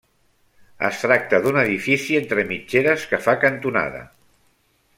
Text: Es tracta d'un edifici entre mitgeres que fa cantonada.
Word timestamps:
Es 0.87 1.01
tracta 1.01 1.41
d'un 1.43 1.59
edifici 1.63 2.17
entre 2.21 2.47
mitgeres 2.53 3.05
que 3.13 3.21
fa 3.27 3.37
cantonada. 3.47 4.01